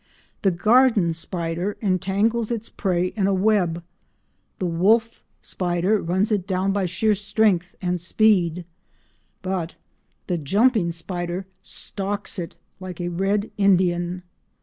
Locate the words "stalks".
11.61-12.39